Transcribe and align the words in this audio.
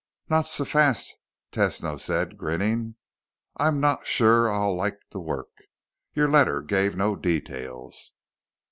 "Not 0.31 0.47
so 0.47 0.65
fast," 0.65 1.13
Tesno 1.51 1.99
said, 1.99 2.35
grinning. 2.35 2.95
"I'm 3.57 3.79
not 3.79 4.07
sure 4.07 4.49
I'll 4.51 4.73
like 4.75 4.99
the 5.11 5.19
work. 5.19 5.51
Your 6.15 6.27
letter 6.27 6.63
gave 6.63 6.95
no 6.95 7.15
details." 7.15 8.11